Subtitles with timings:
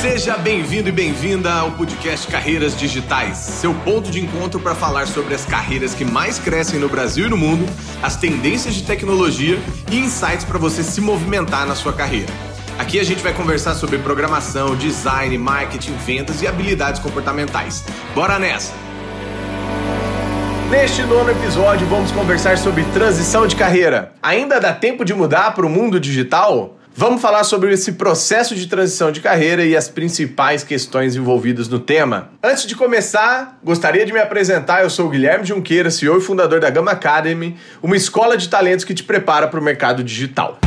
[0.00, 5.34] Seja bem-vindo e bem-vinda ao podcast Carreiras Digitais, seu ponto de encontro para falar sobre
[5.34, 7.66] as carreiras que mais crescem no Brasil e no mundo,
[8.00, 9.58] as tendências de tecnologia
[9.90, 12.32] e insights para você se movimentar na sua carreira.
[12.78, 17.84] Aqui a gente vai conversar sobre programação, design, marketing, vendas e habilidades comportamentais.
[18.14, 18.72] Bora nessa!
[20.70, 24.12] Neste nono episódio, vamos conversar sobre transição de carreira.
[24.22, 26.77] Ainda dá tempo de mudar para o mundo digital?
[27.00, 31.78] Vamos falar sobre esse processo de transição de carreira e as principais questões envolvidas no
[31.78, 32.32] tema.
[32.42, 34.82] Antes de começar, gostaria de me apresentar.
[34.82, 38.84] Eu sou o Guilherme Junqueira, CEO e fundador da Gama Academy, uma escola de talentos
[38.84, 40.58] que te prepara para o mercado digital.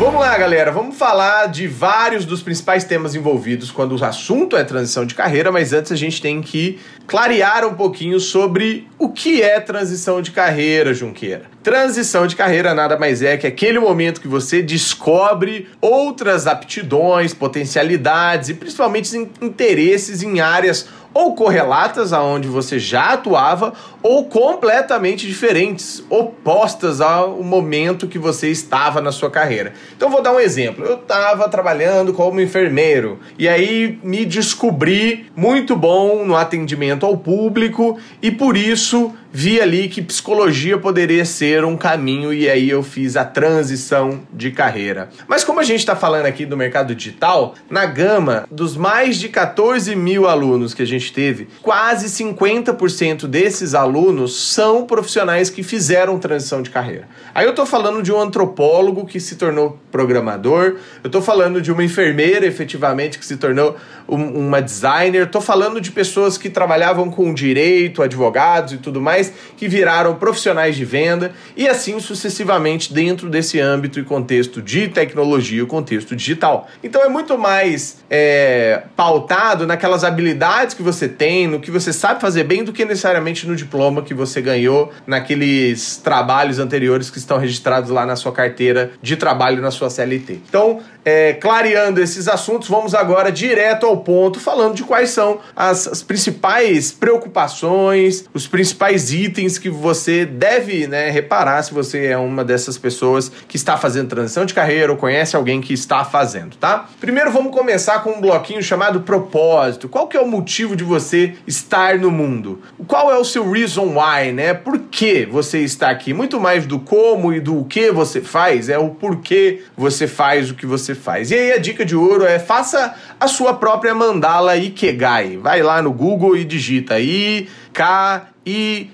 [0.00, 0.72] Vamos lá, galera.
[0.72, 5.52] Vamos falar de vários dos principais temas envolvidos quando o assunto é transição de carreira,
[5.52, 10.30] mas antes a gente tem que clarear um pouquinho sobre o que é transição de
[10.30, 11.42] carreira, Junqueira.
[11.62, 18.48] Transição de carreira nada mais é que aquele momento que você descobre outras aptidões, potencialidades
[18.48, 23.72] e principalmente interesses em áreas ou correlatas aonde você já atuava
[24.02, 29.72] ou completamente diferentes, opostas ao momento que você estava na sua carreira.
[29.96, 30.84] Então vou dar um exemplo.
[30.84, 37.98] Eu estava trabalhando como enfermeiro e aí me descobri muito bom no atendimento ao público
[38.22, 43.16] e por isso vi ali que psicologia poderia ser um caminho e aí eu fiz
[43.16, 45.08] a transição de carreira.
[45.28, 49.28] Mas como a gente está falando aqui do mercado digital, na gama dos mais de
[49.28, 56.18] 14 mil alunos que a gente teve, quase 50% desses alunos são profissionais que fizeram
[56.18, 57.08] transição de carreira.
[57.34, 61.70] Aí eu estou falando de um antropólogo que se tornou programador, eu estou falando de
[61.70, 63.76] uma enfermeira efetivamente que se tornou
[64.10, 69.32] um, uma designer, estou falando de pessoas que trabalhavam com direito, advogados e tudo mais
[69.56, 75.62] que viraram profissionais de venda e assim sucessivamente dentro desse âmbito e contexto de tecnologia,
[75.62, 76.68] o contexto digital.
[76.82, 82.20] Então é muito mais é, pautado naquelas habilidades que você tem, no que você sabe
[82.20, 87.38] fazer bem, do que necessariamente no diploma que você ganhou naqueles trabalhos anteriores que estão
[87.38, 90.40] registrados lá na sua carteira de trabalho na sua CLT.
[90.48, 95.86] Então, é, clareando esses assuntos, vamos agora direto ao ponto, falando de quais são as,
[95.86, 102.44] as principais preocupações, os principais itens que você deve né, reparar se você é uma
[102.44, 106.88] dessas pessoas que está fazendo transição de carreira ou conhece alguém que está fazendo, tá?
[107.00, 109.88] Primeiro vamos começar com um bloquinho chamado propósito.
[109.88, 112.60] Qual que é o motivo de você estar no mundo?
[112.86, 114.54] Qual é o seu reason why, né?
[114.54, 116.12] Por que você está aqui?
[116.12, 120.54] Muito mais do como e do que você faz, é o porquê você faz o
[120.54, 121.30] que você faz.
[121.30, 125.36] E aí a dica de ouro é faça a sua própria mandala Ikegai.
[125.36, 128.92] Vai lá no Google e digita I K I-G-A-I,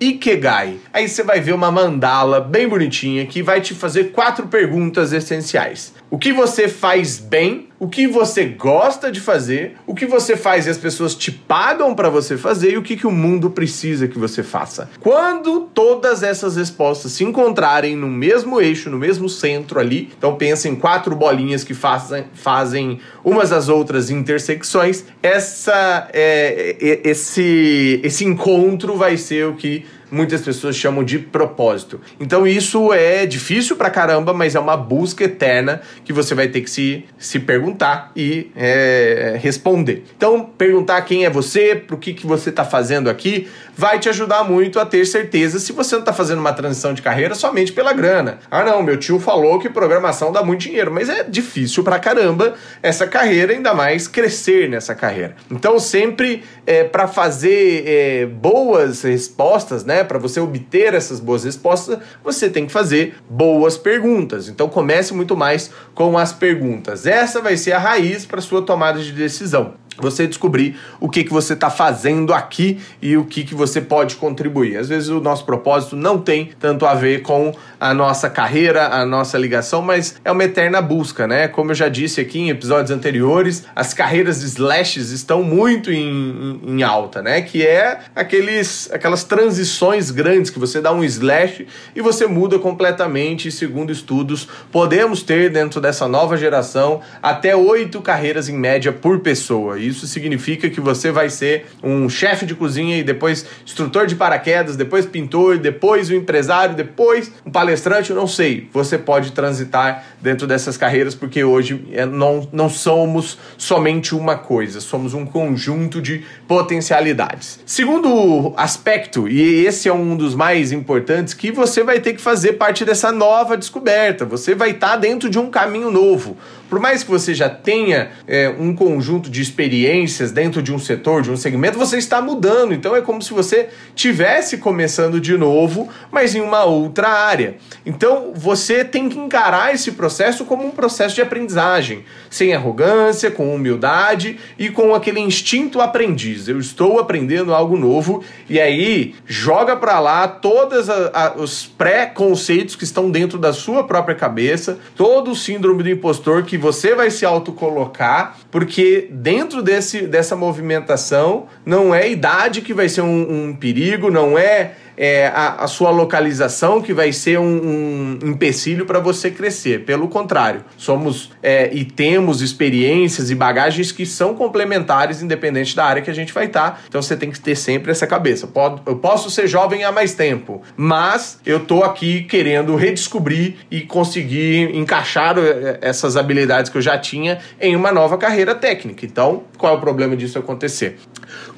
[0.00, 0.78] Ikegai.
[0.92, 5.94] Aí você vai ver uma mandala bem bonitinha que vai te fazer quatro perguntas essenciais.
[6.10, 10.66] O que você faz bem, o que você gosta de fazer, o que você faz
[10.66, 14.08] e as pessoas te pagam para você fazer e o que, que o mundo precisa
[14.08, 14.88] que você faça.
[15.00, 20.68] Quando todas essas respostas se encontrarem no mesmo eixo, no mesmo centro ali, então pensa
[20.68, 28.24] em quatro bolinhas que fazem, fazem umas às outras intersecções, essa, é, é, esse, esse
[28.24, 32.00] encontro vai ser o que muitas pessoas chamam de propósito.
[32.20, 36.60] Então isso é difícil pra caramba, mas é uma busca eterna que você vai ter
[36.60, 40.04] que se, se perguntar e é, responder.
[40.16, 44.44] Então, perguntar quem é você, pro que, que você está fazendo aqui, vai te ajudar
[44.44, 47.92] muito a ter certeza se você não está fazendo uma transição de carreira somente pela
[47.92, 48.38] grana.
[48.50, 52.54] Ah, não, meu tio falou que programação dá muito dinheiro, mas é difícil pra caramba
[52.82, 55.36] essa carreira, ainda mais crescer nessa carreira.
[55.50, 61.98] Então, sempre é, para fazer é, boas respostas, né, para você obter essas boas respostas,
[62.22, 64.48] você tem que fazer boas perguntas.
[64.48, 67.06] Então, comece muito mais com as perguntas.
[67.06, 71.32] Essa vai ser a raiz para sua tomada de decisão você descobrir o que, que
[71.32, 74.76] você está fazendo aqui e o que, que você pode contribuir.
[74.76, 79.04] Às vezes o nosso propósito não tem tanto a ver com a nossa carreira, a
[79.04, 81.48] nossa ligação, mas é uma eterna busca, né?
[81.48, 86.60] Como eu já disse aqui em episódios anteriores, as carreiras de slashes estão muito em,
[86.64, 87.42] em, em alta, né?
[87.42, 93.50] Que é aqueles, aquelas transições grandes que você dá um slash e você muda completamente.
[93.50, 99.78] Segundo estudos, podemos ter dentro dessa nova geração até oito carreiras em média por pessoa
[99.86, 104.76] Isso significa que você vai ser um chefe de cozinha e depois instrutor de paraquedas,
[104.76, 108.68] depois pintor, depois o um empresário, depois um palestrante, eu não sei.
[108.72, 114.80] Você pode transitar dentro dessas carreiras porque hoje é, não, não somos somente uma coisa,
[114.80, 117.60] somos um conjunto de potencialidades.
[117.64, 122.54] Segundo aspecto, e esse é um dos mais importantes, que você vai ter que fazer
[122.54, 124.24] parte dessa nova descoberta.
[124.24, 126.36] Você vai estar tá dentro de um caminho novo.
[126.68, 131.22] Por mais que você já tenha é, um conjunto de experiências dentro de um setor,
[131.22, 132.74] de um segmento, você está mudando.
[132.74, 137.56] Então é como se você tivesse começando de novo, mas em uma outra área.
[137.84, 143.54] Então você tem que encarar esse processo como um processo de aprendizagem, sem arrogância, com
[143.54, 146.48] humildade e com aquele instinto aprendiz.
[146.48, 150.88] Eu estou aprendendo algo novo e aí joga para lá todos
[151.36, 156.55] os pré-conceitos que estão dentro da sua própria cabeça, todo o síndrome do impostor que
[156.56, 162.88] que você vai se autocolocar, porque dentro desse, dessa movimentação não é idade que vai
[162.88, 168.18] ser um, um perigo, não é é, a, a, sua localização que vai ser um,
[168.22, 169.84] um empecilho para você crescer.
[169.84, 176.02] Pelo contrário, somos é, e temos experiências e bagagens que são complementares, independente da área
[176.02, 176.70] que a gente vai estar.
[176.70, 176.80] Tá.
[176.88, 178.48] Então você tem que ter sempre essa cabeça.
[178.86, 184.74] Eu posso ser jovem há mais tempo, mas eu tô aqui querendo redescobrir e conseguir
[184.74, 189.04] encaixar é, essas habilidades que eu já tinha em uma nova carreira técnica.
[189.04, 190.98] Então, qual é o problema disso acontecer?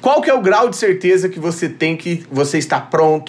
[0.01, 3.28] Qual que é o grau de certeza que você tem que você está pronto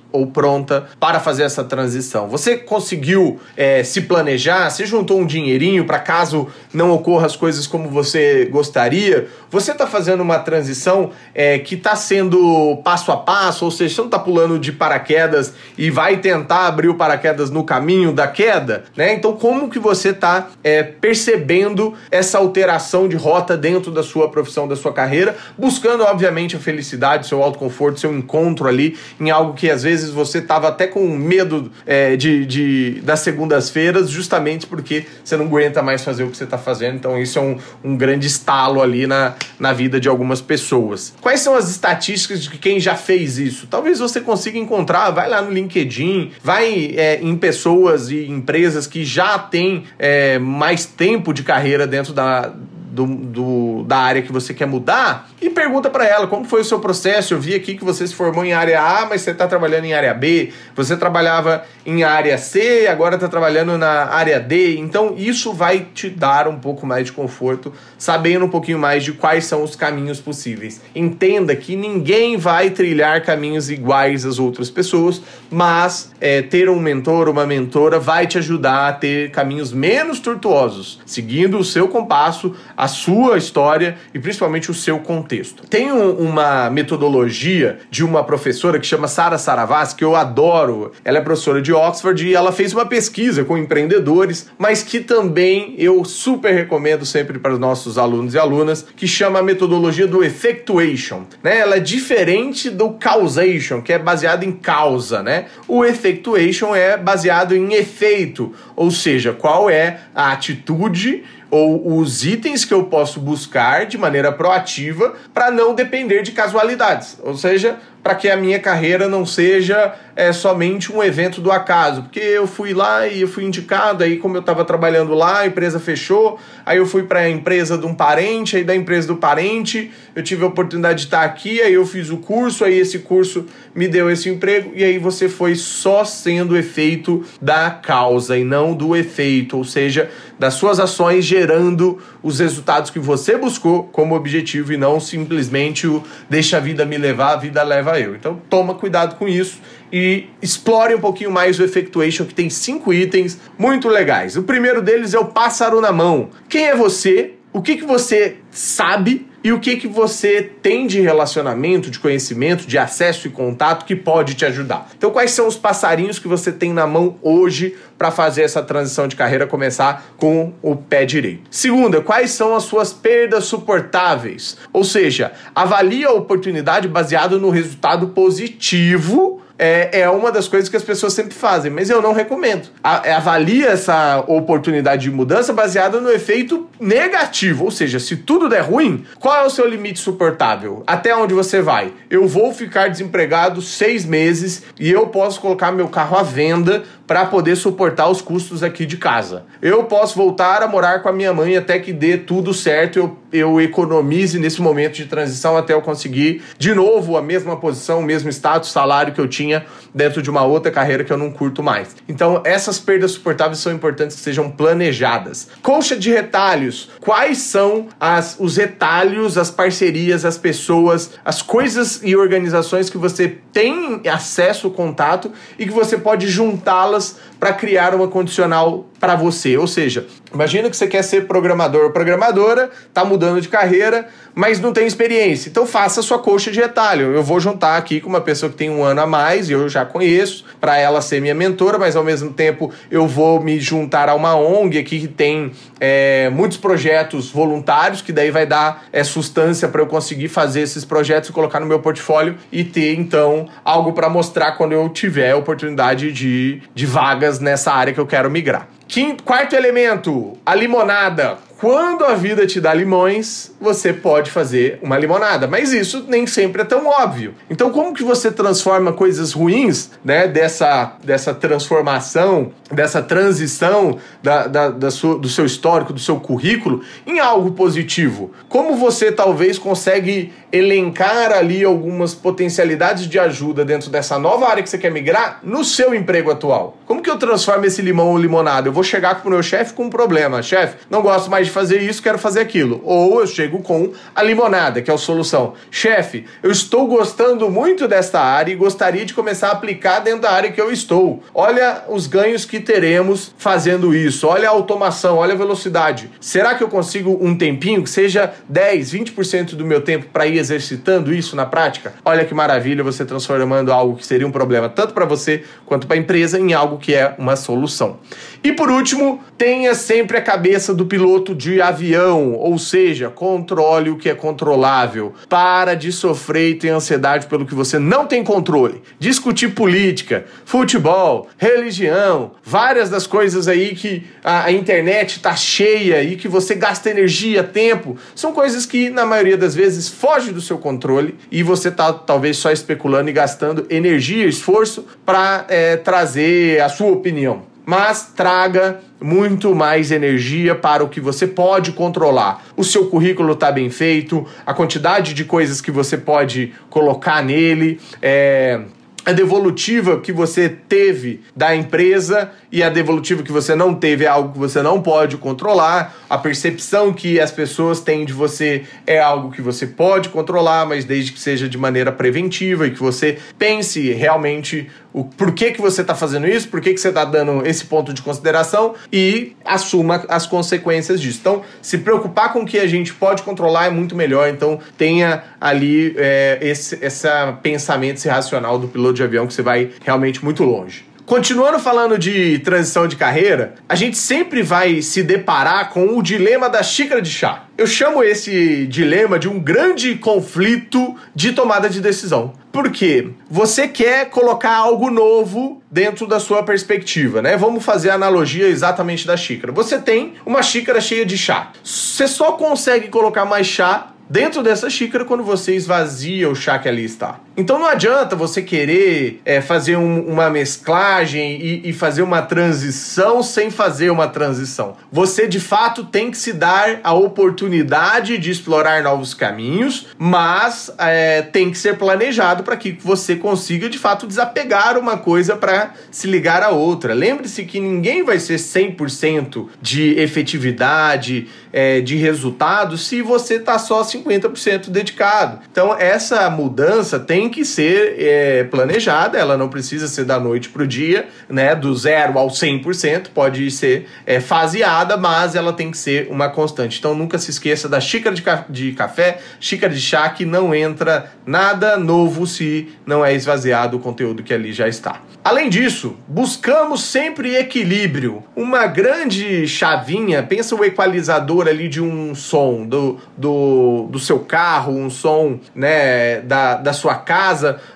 [0.11, 2.27] ou pronta para fazer essa transição?
[2.27, 4.69] Você conseguiu é, se planejar?
[4.69, 9.27] Você juntou um dinheirinho para caso não ocorra as coisas como você gostaria?
[9.49, 14.01] Você está fazendo uma transição é, que está sendo passo a passo, ou seja, você
[14.01, 18.85] não está pulando de paraquedas e vai tentar abrir o paraquedas no caminho da queda,
[18.95, 19.13] né?
[19.13, 24.67] Então, como que você está é, percebendo essa alteração de rota dentro da sua profissão,
[24.67, 29.69] da sua carreira, buscando, obviamente, a felicidade, seu autoconforto, seu encontro ali em algo que
[29.69, 35.05] às vezes vezes você estava até com medo é, de, de, das segundas-feiras, justamente porque
[35.23, 36.95] você não aguenta mais fazer o que você está fazendo.
[36.95, 41.13] Então, isso é um, um grande estalo ali na, na vida de algumas pessoas.
[41.21, 43.67] Quais são as estatísticas de quem já fez isso?
[43.67, 49.03] Talvez você consiga encontrar, vai lá no LinkedIn, vai é, em pessoas e empresas que
[49.05, 52.53] já têm é, mais tempo de carreira dentro da
[52.91, 56.63] do, do, da área que você quer mudar e pergunta para ela como foi o
[56.63, 57.33] seu processo.
[57.33, 59.93] Eu vi aqui que você se formou em área A, mas você está trabalhando em
[59.93, 60.51] área B.
[60.75, 64.77] Você trabalhava em área C, agora está trabalhando na área D.
[64.77, 69.13] Então isso vai te dar um pouco mais de conforto, sabendo um pouquinho mais de
[69.13, 70.81] quais são os caminhos possíveis.
[70.93, 77.29] Entenda que ninguém vai trilhar caminhos iguais às outras pessoas, mas é, ter um mentor,
[77.29, 82.87] uma mentora, vai te ajudar a ter caminhos menos tortuosos, seguindo o seu compasso a
[82.87, 85.67] sua história e principalmente o seu contexto.
[85.67, 90.91] Tem um, uma metodologia de uma professora que chama Sara Saravas, que eu adoro.
[91.05, 95.75] Ela é professora de Oxford e ela fez uma pesquisa com empreendedores, mas que também
[95.77, 100.23] eu super recomendo sempre para os nossos alunos e alunas, que chama a metodologia do
[100.23, 101.25] effectuation.
[101.43, 101.59] Né?
[101.59, 105.21] Ela é diferente do causation, que é baseado em causa.
[105.21, 105.45] Né?
[105.67, 112.63] O effectuation é baseado em efeito, ou seja, qual é a atitude ou os itens
[112.63, 117.19] que eu posso buscar de maneira proativa para não depender de casualidades.
[117.21, 122.03] Ou seja, para que a minha carreira não seja é, somente um evento do acaso.
[122.03, 125.47] Porque eu fui lá e eu fui indicado, aí como eu estava trabalhando lá, a
[125.47, 129.17] empresa fechou, aí eu fui para a empresa de um parente, aí da empresa do
[129.17, 132.99] parente eu tive a oportunidade de estar aqui, aí eu fiz o curso, aí esse
[132.99, 138.43] curso me deu esse emprego, e aí você foi só sendo efeito da causa e
[138.43, 144.15] não do efeito, ou seja, das suas ações gerando os resultados que você buscou como
[144.15, 148.15] objetivo e não simplesmente o deixa a vida me levar, a vida leva eu.
[148.15, 149.59] Então toma cuidado com isso
[149.91, 154.37] e explore um pouquinho mais o Effectuation, que tem cinco itens muito legais.
[154.37, 156.29] O primeiro deles é o pássaro na mão.
[156.47, 157.33] Quem é você?
[157.53, 162.67] O que, que você sabe e o que, que você tem de relacionamento, de conhecimento,
[162.67, 164.89] de acesso e contato que pode te ajudar.
[164.95, 169.07] Então, quais são os passarinhos que você tem na mão hoje para fazer essa transição
[169.07, 171.41] de carreira começar com o pé direito?
[171.49, 174.57] Segunda, quais são as suas perdas suportáveis?
[174.71, 180.75] Ou seja, avalie a oportunidade baseado no resultado positivo é, é uma das coisas que
[180.75, 182.69] as pessoas sempre fazem, mas eu não recomendo.
[182.83, 188.49] A, é, avalia essa oportunidade de mudança baseada no efeito negativo, ou seja, se tudo
[188.49, 190.81] der ruim, qual é o seu limite suportável?
[190.87, 191.93] Até onde você vai?
[192.09, 197.25] Eu vou ficar desempregado seis meses e eu posso colocar meu carro à venda para
[197.25, 199.43] poder suportar os custos aqui de casa.
[199.61, 203.17] Eu posso voltar a morar com a minha mãe até que dê tudo certo, eu
[203.31, 208.03] eu economize nesse momento de transição até eu conseguir de novo a mesma posição, o
[208.03, 211.63] mesmo status, salário que eu tinha dentro de uma outra carreira que eu não curto
[211.63, 211.95] mais.
[212.07, 215.47] Então, essas perdas suportáveis são importantes que sejam planejadas.
[215.61, 216.89] Colcha de retalhos.
[216.99, 223.37] Quais são as, os retalhos, as parcerias, as pessoas, as coisas e organizações que você
[223.51, 229.57] tem acesso, contato e que você pode juntá-las us para criar uma condicional para você.
[229.57, 234.59] Ou seja, imagina que você quer ser programador ou programadora, está mudando de carreira, mas
[234.59, 235.49] não tem experiência.
[235.49, 237.15] Então faça a sua coxa de retalho.
[237.15, 239.67] Eu vou juntar aqui com uma pessoa que tem um ano a mais, e eu
[239.67, 244.07] já conheço, para ela ser minha mentora, mas ao mesmo tempo eu vou me juntar
[244.07, 249.03] a uma ONG aqui que tem é, muitos projetos voluntários, que daí vai dar é,
[249.03, 253.47] sustância para eu conseguir fazer esses projetos e colocar no meu portfólio e ter então
[253.65, 258.29] algo para mostrar quando eu tiver oportunidade de, de vagas nessa área que eu quero
[258.29, 258.67] migrar.
[258.87, 264.97] Quinto, quarto elemento, a limonada quando a vida te dá limões, você pode fazer uma
[264.97, 267.35] limonada, mas isso nem sempre é tão óbvio.
[267.51, 274.69] Então, como que você transforma coisas ruins, né, dessa, dessa transformação, dessa transição da, da,
[274.69, 278.31] da sua, do seu histórico, do seu currículo, em algo positivo?
[278.49, 284.69] Como você talvez consegue elencar ali algumas potencialidades de ajuda dentro dessa nova área que
[284.69, 286.75] você quer migrar no seu emprego atual?
[286.87, 288.67] Como que eu transformo esse limão ou limonada?
[288.67, 290.41] Eu vou chegar com o meu chefe com um problema.
[290.41, 292.81] Chefe, não gosto mais de fazer isso, quero fazer aquilo.
[292.83, 295.53] Ou eu chego com a limonada, que é a solução.
[295.69, 300.31] Chefe, eu estou gostando muito desta área e gostaria de começar a aplicar dentro da
[300.31, 301.21] área que eu estou.
[301.33, 304.27] Olha os ganhos que teremos fazendo isso.
[304.27, 306.09] Olha a automação, olha a velocidade.
[306.19, 310.37] Será que eu consigo um tempinho que seja 10, 20% do meu tempo para ir
[310.37, 311.93] exercitando isso na prática?
[312.05, 315.97] Olha que maravilha você transformando algo que seria um problema tanto para você quanto para
[315.97, 317.99] a empresa em algo que é uma solução.
[318.43, 323.97] E por último, tenha sempre a cabeça do piloto de avião, ou seja, controle o
[323.97, 325.15] que é controlável.
[325.27, 328.83] Para de sofrer e ter ansiedade pelo que você não tem controle.
[328.99, 336.15] Discutir política, futebol, religião, várias das coisas aí que a, a internet está cheia e
[336.15, 340.59] que você gasta energia, tempo, são coisas que na maioria das vezes fogem do seu
[340.59, 346.69] controle e você está talvez só especulando e gastando energia, esforço para é, trazer a
[346.69, 352.43] sua opinião mas traga muito mais energia para o que você pode controlar.
[352.57, 357.79] O seu currículo está bem feito, a quantidade de coisas que você pode colocar nele,
[358.01, 358.59] é,
[359.05, 364.07] a devolutiva que você teve da empresa e a devolutiva que você não teve é
[364.09, 365.95] algo que você não pode controlar.
[366.11, 370.83] A percepção que as pessoas têm de você é algo que você pode controlar, mas
[370.83, 375.79] desde que seja de maneira preventiva e que você pense realmente o porquê que você
[375.79, 380.27] está fazendo isso, por que você está dando esse ponto de consideração e assuma as
[380.27, 381.19] consequências disso.
[381.21, 384.27] Então, se preocupar com o que a gente pode controlar é muito melhor.
[384.27, 389.41] Então, tenha ali é, esse essa pensamento, esse racional do piloto de avião que você
[389.41, 390.90] vai realmente muito longe.
[391.05, 396.49] Continuando falando de transição de carreira, a gente sempre vai se deparar com o dilema
[396.49, 397.45] da xícara de chá.
[397.57, 402.33] Eu chamo esse dilema de um grande conflito de tomada de decisão.
[402.51, 403.09] Por quê?
[403.29, 407.37] Você quer colocar algo novo dentro da sua perspectiva, né?
[407.37, 409.51] Vamos fazer a analogia exatamente da xícara.
[409.53, 411.51] Você tem uma xícara cheia de chá.
[411.63, 416.67] Você só consegue colocar mais chá dentro dessa xícara quando você esvazia o chá que
[416.67, 417.21] ali está.
[417.41, 423.23] Então não adianta você querer é, fazer um, uma mesclagem e, e, fazer uma transição
[423.23, 424.77] sem fazer uma transição.
[424.91, 431.23] Você de fato tem que se dar a oportunidade de explorar novos caminhos, mas é,
[431.23, 436.05] tem que ser planejado para que você consiga de fato desapegar uma coisa para se
[436.05, 436.93] ligar a outra.
[436.93, 443.81] Lembre-se que ninguém vai ser 100% de efetividade, é, de resultado se você está só
[443.81, 445.39] 50% dedicado.
[445.51, 450.63] Então essa mudança tem que ser é, planejada, ela não precisa ser da noite para
[450.63, 451.55] o dia, né?
[451.55, 456.77] Do zero ao 100%, pode ser é, faseada, mas ela tem que ser uma constante.
[456.77, 460.53] Então nunca se esqueça da xícara de, ca de café, xícara de chá, que não
[460.53, 465.01] entra nada novo se não é esvaziado o conteúdo que ali já está.
[465.23, 468.23] Além disso, buscamos sempre equilíbrio.
[468.35, 474.73] Uma grande chavinha, pensa o equalizador ali de um som do, do, do seu carro,
[474.73, 477.10] um som né, da, da sua casa,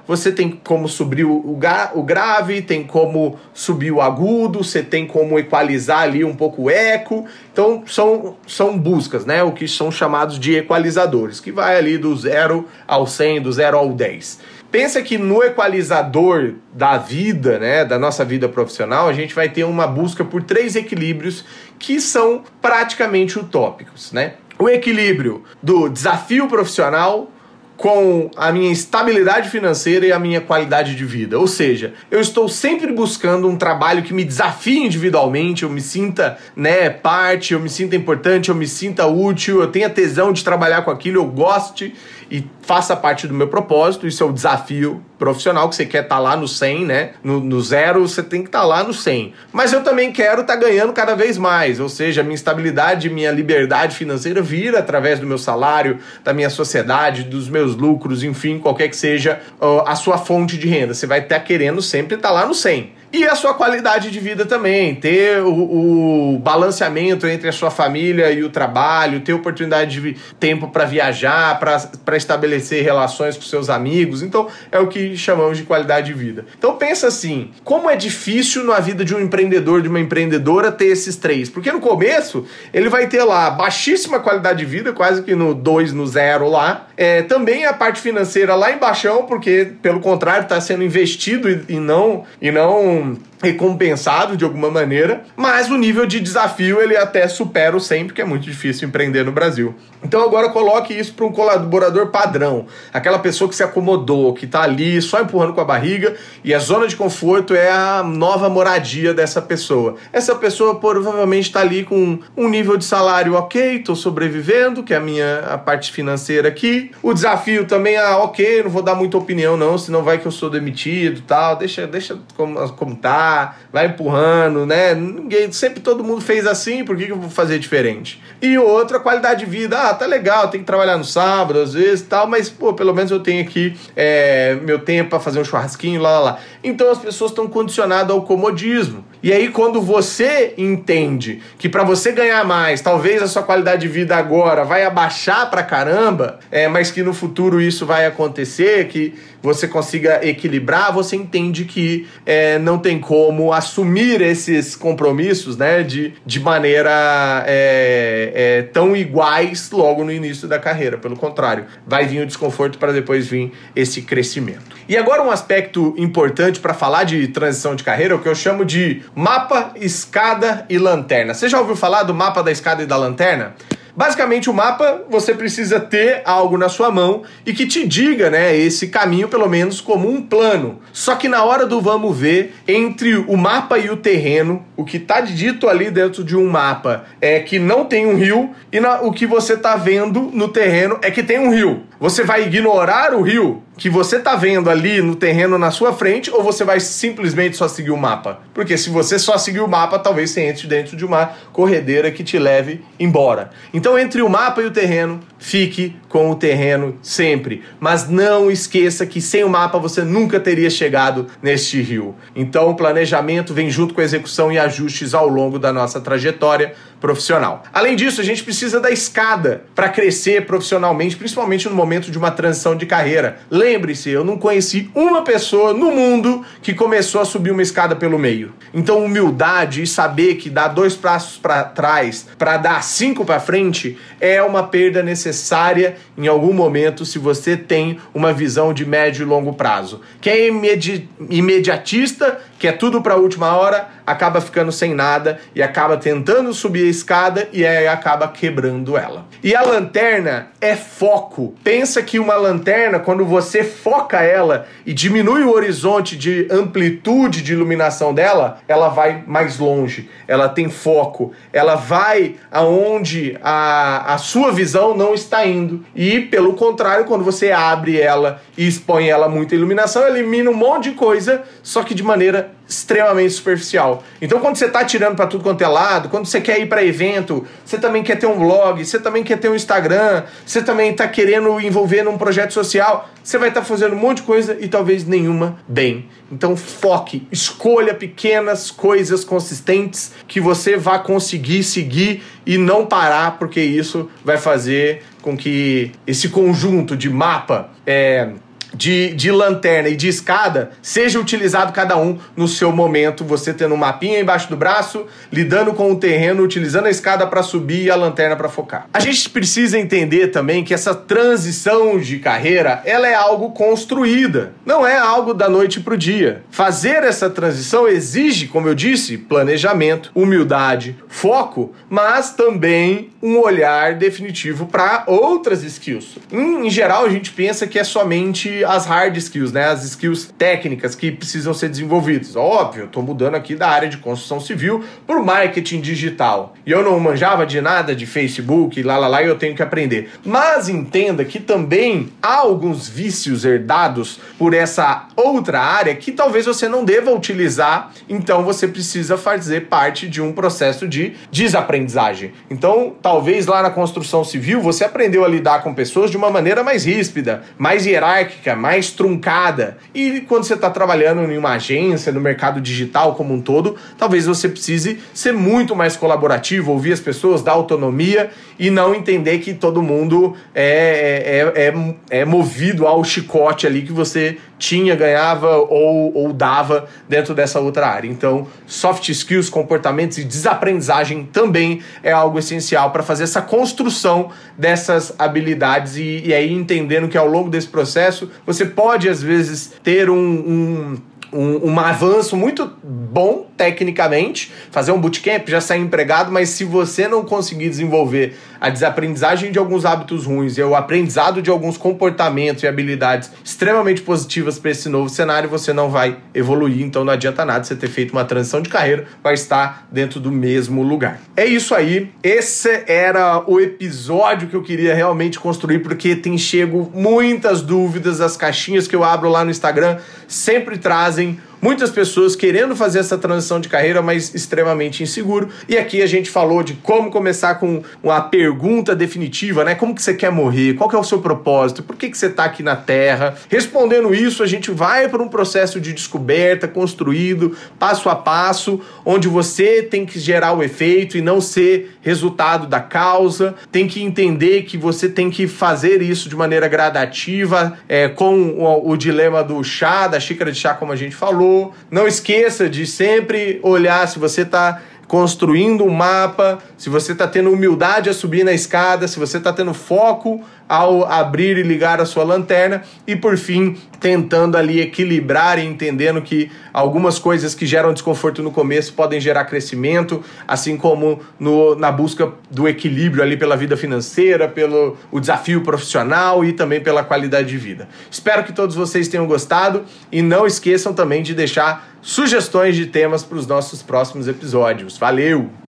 [0.08, 1.60] você tem como subir o, o,
[1.94, 6.70] o grave, tem como subir o agudo, você tem como equalizar ali um pouco o
[6.70, 7.26] eco.
[7.52, 9.44] Então são, são buscas, né?
[9.44, 13.78] O que são chamados de equalizadores, que vai ali do 0 ao 100, do 0
[13.78, 14.40] ao 10.
[14.72, 19.64] Pensa que no equalizador da vida, né, da nossa vida profissional, a gente vai ter
[19.64, 21.46] uma busca por três equilíbrios
[21.80, 24.34] que são praticamente utópicos, né?
[24.58, 27.30] o equilíbrio do desafio profissional
[27.78, 31.38] com a minha estabilidade financeira e a minha qualidade de vida.
[31.38, 36.38] Ou seja, eu estou sempre buscando um trabalho que me desafie individualmente, eu me sinta,
[36.56, 40.84] né, parte, eu me sinta importante, eu me sinta útil, eu tenha tesão de trabalhar
[40.84, 41.94] com aquilo, eu goste
[42.30, 44.08] e faça parte do meu propósito.
[44.08, 47.12] Isso é o desafio profissional que você quer estar tá lá no 100, né?
[47.24, 49.34] No, no zero, você tem que estar tá lá no 100.
[49.52, 53.32] Mas eu também quero estar tá ganhando cada vez mais, ou seja, minha estabilidade, minha
[53.32, 58.90] liberdade financeira vira através do meu salário, da minha sociedade, dos meus lucros, enfim, qualquer
[58.90, 60.94] que seja uh, a sua fonte de renda.
[60.94, 62.95] Você vai estar querendo sempre estar lá no 100.
[63.16, 68.30] E a sua qualidade de vida também, ter o, o balanceamento entre a sua família
[68.30, 74.22] e o trabalho, ter oportunidade de tempo para viajar, para estabelecer relações com seus amigos.
[74.22, 76.46] Então, é o que chamamos de qualidade de vida.
[76.58, 80.88] Então, pensa assim: como é difícil na vida de um empreendedor, de uma empreendedora, ter
[80.88, 81.50] esses três?
[81.50, 85.94] Porque no começo, ele vai ter lá baixíssima qualidade de vida, quase que no 2,
[85.94, 86.88] no zero lá.
[86.98, 92.26] É, também a parte financeira lá embaixo, porque, pelo contrário, está sendo investido e, não.
[92.42, 97.76] E não boom recompensado de alguma maneira, mas o nível de desafio ele até supera
[97.76, 99.76] o 100, porque é muito difícil empreender no Brasil.
[100.04, 104.62] Então agora coloque isso para um colaborador padrão, aquela pessoa que se acomodou, que está
[104.62, 109.14] ali só empurrando com a barriga e a zona de conforto é a nova moradia
[109.14, 109.96] dessa pessoa.
[110.14, 114.98] Essa pessoa provavelmente está ali com um nível de salário ok, estou sobrevivendo, que é
[114.98, 116.92] a minha a parte financeira aqui.
[117.02, 120.32] O desafio também é ok, não vou dar muita opinião não, senão vai que eu
[120.32, 121.56] sou demitido, tal.
[121.56, 123.25] Deixa, deixa como, como tá,
[123.72, 124.94] vai empurrando, né?
[124.94, 128.22] Ninguém, sempre todo mundo fez assim, por que, que eu vou fazer diferente?
[128.42, 132.06] E outra, qualidade de vida, ah, tá legal, tem que trabalhar no sábado às vezes
[132.08, 136.02] tal, mas pô, pelo menos eu tenho aqui é, meu tempo para fazer um churrasquinho,
[136.02, 136.40] lá, lá, lá.
[136.64, 139.06] Então as pessoas estão condicionadas ao comodismo.
[139.24, 143.88] E aí quando você entende que para você ganhar mais, talvez a sua qualidade de
[143.88, 149.16] vida agora vai abaixar pra caramba, é, mas que no futuro isso vai acontecer, que
[149.46, 156.14] você consiga equilibrar, você entende que é, não tem como assumir esses compromissos né, de,
[156.26, 160.98] de maneira é, é, tão iguais logo no início da carreira.
[160.98, 164.76] Pelo contrário, vai vir o desconforto para depois vir esse crescimento.
[164.90, 168.66] E agora um aspecto importante para falar de transição de carreira, o que eu chamo
[168.66, 171.34] de mapa, escada e lanterna.
[171.34, 173.56] Você já ouviu falar do mapa da escada e da lanterna?
[173.96, 178.56] Basicamente, o mapa você precisa ter algo na sua mão e que te diga, né,
[178.56, 180.80] esse caminho pelo menos como um plano.
[180.92, 184.98] Só que na hora do vamos ver, entre o mapa e o terreno, o que
[184.98, 189.02] está dito ali dentro de um mapa é que não tem um rio e na,
[189.02, 191.84] o que você está vendo no terreno é que tem um rio.
[192.00, 196.32] Você vai ignorar o rio que você tá vendo ali no terreno na sua frente
[196.32, 198.40] ou você vai simplesmente só seguir o mapa?
[198.54, 202.24] Porque se você só seguir o mapa, talvez você entre dentro de uma corredeira que
[202.24, 203.50] te leve embora.
[203.74, 207.62] Então, entre o mapa e o terreno, fique com o terreno sempre.
[207.80, 212.16] Mas não esqueça que sem o mapa você nunca teria chegado neste rio.
[212.36, 216.74] Então, o planejamento vem junto com a execução e ajustes ao longo da nossa trajetória
[217.06, 217.62] profissional.
[217.72, 222.32] Além disso, a gente precisa da escada para crescer profissionalmente, principalmente no momento de uma
[222.32, 223.38] transição de carreira.
[223.52, 228.18] Lembre-se, eu não conheci uma pessoa no mundo que começou a subir uma escada pelo
[228.18, 228.54] meio.
[228.74, 234.00] Então, humildade e saber que dar dois passos para trás para dar cinco para frente
[234.20, 239.26] é uma perda necessária em algum momento se você tem uma visão de médio e
[239.26, 240.02] longo prazo.
[240.20, 245.62] Quem é imedi imediatista, quer tudo para a última hora, acaba ficando sem nada e
[245.62, 249.26] acaba tentando subir escada e aí acaba quebrando ela.
[249.44, 251.54] E a lanterna é foco.
[251.64, 257.54] Pensa que uma lanterna, quando você foca ela e diminui o horizonte de amplitude de
[257.54, 260.10] iluminação dela, ela vai mais longe.
[260.28, 261.34] Ela tem foco.
[261.52, 265.86] Ela vai aonde a, a sua visão não está indo.
[265.96, 270.90] E pelo contrário, quando você abre ela e expõe ela muita iluminação, elimina um monte
[270.90, 274.04] de coisa, só que de maneira extremamente superficial.
[274.22, 276.84] Então, quando você está tirando para tudo quanto é lado, quando você quer ir para
[276.84, 280.92] evento, você também quer ter um blog, você também quer ter um Instagram, você também
[280.92, 284.58] está querendo envolver num projeto social, você vai estar tá fazendo um monte de coisa
[284.60, 286.10] e talvez nenhuma bem.
[286.32, 293.62] Então, foque, escolha pequenas coisas consistentes que você vai conseguir seguir e não parar, porque
[293.62, 298.30] isso vai fazer com que esse conjunto de mapa é,
[298.76, 303.74] de, de lanterna e de escada seja utilizado cada um no seu momento, você tendo
[303.74, 307.92] um mapinha embaixo do braço, lidando com o terreno, utilizando a escada para subir e
[307.92, 308.88] a lanterna para focar.
[308.94, 314.86] A gente precisa entender também que essa transição de carreira, ela é algo construída, não
[314.86, 316.44] é algo da noite pro dia.
[316.52, 324.68] Fazer essa transição exige, como eu disse, planejamento, humildade, foco, mas também um olhar definitivo
[324.68, 326.18] para outras skills.
[326.32, 329.66] Em, em, geral, a gente pensa que é somente as hard skills, né?
[329.66, 332.36] As skills técnicas que precisam ser desenvolvidas.
[332.36, 336.54] Óbvio, tô mudando aqui da área de construção civil para o marketing digital.
[336.66, 339.64] E eu não manjava de nada de Facebook, lá lá lá, e eu tenho que
[339.64, 340.10] aprender.
[340.26, 346.68] Mas entenda que também há alguns vícios herdados por essa outra área que talvez você
[346.68, 352.34] não deva utilizar, então você precisa fazer parte de um processo de desaprendizagem.
[352.50, 356.64] Então, talvez lá na construção civil você aprendeu a lidar com pessoas de uma maneira
[356.64, 359.78] mais ríspida, mais hierárquica, mais truncada.
[359.94, 364.26] E quando você está trabalhando em uma agência, no mercado digital como um todo, talvez
[364.26, 369.54] você precise ser muito mais colaborativo, ouvir as pessoas, dar autonomia e não entender que
[369.54, 376.16] todo mundo é, é, é, é movido ao chicote ali que você tinha, ganhava ou,
[376.16, 378.08] ou dava dentro dessa outra área.
[378.08, 385.14] Então, soft skills, comportamentos e desaprendizagem também é algo essencial para fazer essa construção dessas
[385.18, 390.10] habilidades e, e aí entendendo que ao longo desse processo você pode às vezes ter
[390.10, 390.98] um, um
[391.34, 397.08] um, um, avanço muito bom tecnicamente, fazer um bootcamp, já sair empregado, mas se você
[397.08, 402.64] não conseguir desenvolver a desaprendizagem de alguns hábitos ruins e o aprendizado de alguns comportamentos
[402.64, 406.82] e habilidades extremamente positivas para esse novo cenário, você não vai evoluir.
[406.82, 410.32] Então não adianta nada você ter feito uma transição de carreira para estar dentro do
[410.32, 411.20] mesmo lugar.
[411.36, 412.12] É isso aí.
[412.24, 418.22] Esse era o episódio que eu queria realmente construir, porque tem chego muitas dúvidas.
[418.22, 423.18] As caixinhas que eu abro lá no Instagram sempre trazem Muitas pessoas querendo fazer essa
[423.18, 425.50] transição de carreira, mas extremamente inseguro.
[425.68, 429.74] E aqui a gente falou de como começar com uma pergunta definitiva, né?
[429.74, 430.76] Como que você quer morrer?
[430.76, 431.82] Qual que é o seu propósito?
[431.82, 433.34] Por que, que você está aqui na Terra?
[433.50, 439.28] Respondendo isso, a gente vai para um processo de descoberta construído passo a passo, onde
[439.28, 443.56] você tem que gerar o efeito e não ser resultado da causa.
[443.72, 448.92] Tem que entender que você tem que fazer isso de maneira gradativa, é, com o,
[448.92, 451.55] o dilema do chá, da xícara de chá, como a gente falou
[451.90, 457.52] não esqueça de sempre olhar se você está construindo um mapa, se você está tendo
[457.52, 462.06] humildade a subir na escada, se você está tendo foco ao abrir e ligar a
[462.06, 467.94] sua lanterna e por fim tentando ali equilibrar e entendendo que algumas coisas que geram
[467.94, 473.56] desconforto no começo podem gerar crescimento, assim como no, na busca do equilíbrio ali pela
[473.56, 477.88] vida financeira, pelo o desafio profissional e também pela qualidade de vida.
[478.10, 483.24] Espero que todos vocês tenham gostado e não esqueçam também de deixar sugestões de temas
[483.24, 484.98] para os nossos próximos episódios.
[484.98, 485.65] Valeu!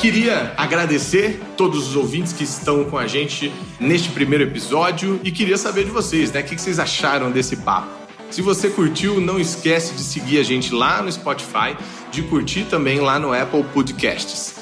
[0.00, 5.56] Queria agradecer todos os ouvintes que estão com a gente neste primeiro episódio e queria
[5.56, 6.40] saber de vocês, né?
[6.40, 7.88] O que vocês acharam desse papo?
[8.30, 11.76] Se você curtiu, não esquece de seguir a gente lá no Spotify,
[12.10, 14.61] de curtir também lá no Apple Podcasts.